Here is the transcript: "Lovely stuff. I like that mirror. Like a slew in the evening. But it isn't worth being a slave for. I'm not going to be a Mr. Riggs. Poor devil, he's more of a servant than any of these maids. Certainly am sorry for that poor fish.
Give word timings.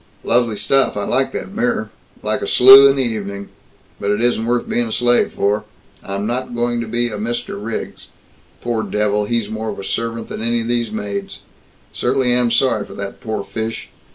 "Lovely 0.23 0.57
stuff. 0.57 0.97
I 0.97 1.03
like 1.03 1.31
that 1.33 1.53
mirror. 1.53 1.91
Like 2.23 2.41
a 2.41 2.47
slew 2.47 2.89
in 2.89 2.95
the 2.95 3.03
evening. 3.03 3.49
But 3.99 4.09
it 4.09 4.19
isn't 4.19 4.47
worth 4.47 4.67
being 4.67 4.87
a 4.87 4.91
slave 4.91 5.31
for. 5.31 5.63
I'm 6.03 6.25
not 6.25 6.55
going 6.55 6.81
to 6.81 6.87
be 6.87 7.09
a 7.09 7.19
Mr. 7.19 7.63
Riggs. 7.63 8.07
Poor 8.61 8.81
devil, 8.81 9.25
he's 9.25 9.47
more 9.47 9.69
of 9.69 9.77
a 9.77 9.83
servant 9.83 10.27
than 10.29 10.41
any 10.41 10.61
of 10.61 10.67
these 10.67 10.91
maids. 10.91 11.41
Certainly 11.93 12.31
am 12.33 12.49
sorry 12.49 12.83
for 12.83 12.95
that 12.95 13.21
poor 13.21 13.43
fish. 13.43 13.89